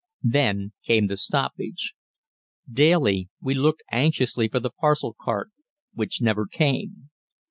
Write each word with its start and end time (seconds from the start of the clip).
Then 0.23 0.73
came 0.83 1.05
the 1.05 1.15
stoppage. 1.15 1.93
Daily 2.67 3.29
we 3.39 3.53
looked 3.53 3.83
anxiously 3.91 4.47
for 4.47 4.59
the 4.59 4.71
parcel 4.71 5.13
cart 5.15 5.51
which 5.93 6.23
never 6.23 6.47
came. 6.47 7.11